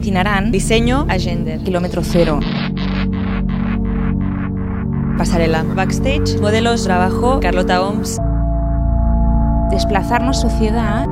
Itinerant, 0.00 0.52
Diseño 0.52 1.04
a 1.08 1.18
gender. 1.18 1.58
kilómetro 1.64 2.02
cero. 2.04 2.38
Pasarela. 5.18 5.64
Backstage. 5.64 6.38
Modelos. 6.40 6.84
Trabajo. 6.84 7.40
Carlota 7.40 7.82
Oms. 7.82 8.20
Desplazarnos 9.72 10.40
sociedad. 10.40 11.08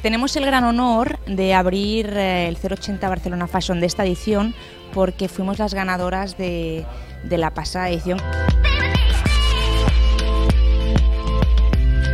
Tenemos 0.00 0.34
el 0.36 0.46
gran 0.46 0.64
honor 0.64 1.18
de 1.26 1.52
abrir 1.52 2.08
eh, 2.16 2.48
el 2.48 2.56
080 2.56 3.06
Barcelona 3.06 3.46
Fashion 3.46 3.78
de 3.78 3.86
esta 3.86 4.06
edición 4.06 4.54
porque 4.94 5.28
fuimos 5.28 5.58
las 5.58 5.74
ganadoras 5.74 6.38
de, 6.38 6.86
de 7.24 7.36
la 7.36 7.52
pasada 7.52 7.90
edición. 7.90 8.18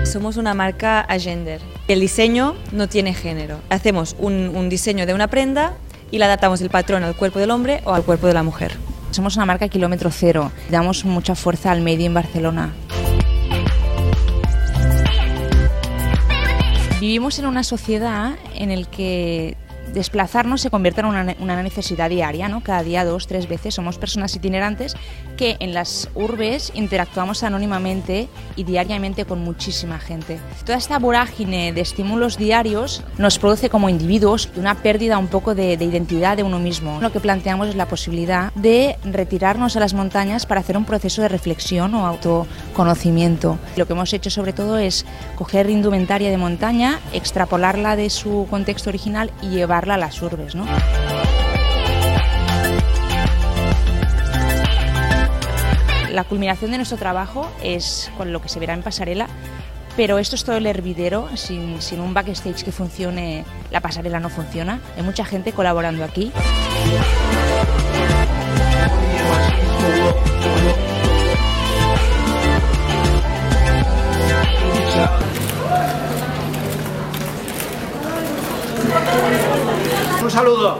Somos 0.04 0.36
una 0.36 0.54
marca 0.54 1.02
a 1.02 1.18
gender. 1.20 1.60
El 1.90 1.98
diseño 1.98 2.54
no 2.70 2.88
tiene 2.88 3.14
género. 3.14 3.58
Hacemos 3.68 4.14
un, 4.20 4.68
diseño 4.68 5.06
de 5.06 5.12
una 5.12 5.26
prenda 5.26 5.74
y 6.12 6.18
le 6.18 6.24
adaptamos 6.24 6.60
el 6.60 6.70
patrón 6.70 7.02
al 7.02 7.16
cuerpo 7.16 7.40
del 7.40 7.50
hombre 7.50 7.80
o 7.84 7.92
al 7.92 8.04
cuerpo 8.04 8.28
de 8.28 8.32
la 8.32 8.44
mujer. 8.44 8.76
Somos 9.10 9.34
una 9.34 9.44
marca 9.44 9.66
kilómetro 9.66 10.12
cero. 10.12 10.52
Damos 10.70 11.04
mucha 11.04 11.34
fuerza 11.34 11.72
al 11.72 11.80
Made 11.80 12.04
in 12.04 12.14
Barcelona. 12.14 12.72
Vivimos 17.00 17.40
en 17.40 17.46
una 17.46 17.64
sociedad 17.64 18.36
en 18.54 18.70
el 18.70 18.86
que 18.86 19.56
desplazarnos 19.92 20.60
se 20.60 20.70
convierte 20.70 21.00
en 21.00 21.06
una, 21.06 21.36
una 21.40 21.62
necesidad 21.62 22.10
diaria, 22.10 22.48
¿no? 22.48 22.62
Cada 22.62 22.82
día, 22.82 23.04
dos, 23.04 23.26
tres 23.26 23.48
veces. 23.48 23.74
Somos 23.74 23.98
personas 23.98 24.34
itinerantes 24.34 24.96
que 25.36 25.56
en 25.60 25.74
las 25.74 26.08
urbes 26.14 26.72
interactuamos 26.74 27.42
anónimamente 27.42 28.28
y 28.56 28.64
diariamente 28.64 29.24
con 29.24 29.40
muchísima 29.40 29.98
gente. 29.98 30.38
Toda 30.64 30.78
esta 30.78 30.98
vorágine 30.98 31.72
de 31.72 31.80
estímulos 31.80 32.36
diarios 32.36 33.02
nos 33.18 33.38
produce 33.38 33.70
como 33.70 33.88
individuos 33.88 34.50
una 34.56 34.74
pérdida 34.76 35.18
un 35.18 35.28
poco 35.28 35.54
de, 35.54 35.76
de 35.76 35.84
identidad 35.84 36.36
de 36.36 36.42
uno 36.42 36.58
mismo. 36.58 36.98
Lo 37.00 37.12
que 37.12 37.20
planteamos 37.20 37.68
es 37.68 37.76
la 37.76 37.86
posibilidad 37.86 38.52
de 38.54 38.96
retirarnos 39.04 39.76
a 39.76 39.80
las 39.80 39.94
montañas 39.94 40.46
para 40.46 40.60
hacer 40.60 40.76
un 40.76 40.84
proceso 40.84 41.22
de 41.22 41.28
reflexión 41.28 41.94
o 41.94 42.06
autoconocimiento. 42.06 43.58
Lo 43.76 43.86
que 43.86 43.92
hemos 43.92 44.12
hecho 44.12 44.30
sobre 44.30 44.52
todo 44.52 44.78
es 44.78 45.06
coger 45.36 45.70
indumentaria 45.70 46.30
de 46.30 46.36
montaña, 46.36 47.00
extrapolarla 47.12 47.96
de 47.96 48.10
su 48.10 48.46
contexto 48.50 48.90
original 48.90 49.30
y 49.42 49.60
llevarla 49.80 49.94
a 49.94 49.98
las 49.98 50.20
urbes. 50.20 50.54
¿no? 50.54 50.66
La 56.10 56.24
culminación 56.24 56.70
de 56.72 56.76
nuestro 56.76 56.98
trabajo 56.98 57.50
es 57.62 58.10
con 58.16 58.32
lo 58.32 58.42
que 58.42 58.48
se 58.48 58.58
verá 58.58 58.74
en 58.74 58.82
pasarela, 58.82 59.28
pero 59.96 60.18
esto 60.18 60.34
es 60.34 60.44
todo 60.44 60.56
el 60.56 60.66
hervidero, 60.66 61.28
sin, 61.36 61.80
sin 61.80 62.00
un 62.00 62.12
backstage 62.12 62.64
que 62.64 62.72
funcione, 62.72 63.44
la 63.70 63.80
pasarela 63.80 64.20
no 64.20 64.28
funciona. 64.28 64.80
Hay 64.96 65.02
mucha 65.02 65.24
gente 65.24 65.52
colaborando 65.52 66.04
aquí. 66.04 66.32
Un 80.22 80.30
saludo. 80.30 80.78